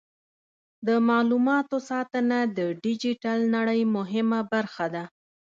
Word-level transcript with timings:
د 0.87 0.89
معلوماتو 1.09 1.77
ساتنه 1.89 2.37
د 2.57 2.59
ډیجیټل 2.83 3.39
نړۍ 3.55 3.81
مهمه 3.95 4.39
برخه 4.53 4.85
ده. 4.95 5.03